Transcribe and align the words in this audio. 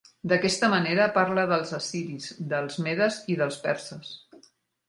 D'aquesta 0.31 0.69
manera, 0.73 1.05
parla 1.17 1.43
dels 1.51 1.75
assiris, 1.79 2.31
dels 2.55 2.81
medes 2.89 3.21
i 3.35 3.37
dels 3.43 3.61
perses. 3.67 4.11